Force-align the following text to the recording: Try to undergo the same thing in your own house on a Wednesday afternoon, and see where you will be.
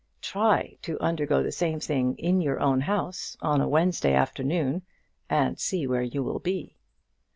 Try 0.23 0.79
to 0.81 0.99
undergo 0.99 1.43
the 1.43 1.51
same 1.51 1.79
thing 1.79 2.15
in 2.17 2.41
your 2.41 2.59
own 2.59 2.81
house 2.81 3.37
on 3.39 3.61
a 3.61 3.67
Wednesday 3.69 4.15
afternoon, 4.15 4.81
and 5.29 5.59
see 5.59 5.85
where 5.85 6.01
you 6.01 6.23
will 6.23 6.39
be. 6.39 6.75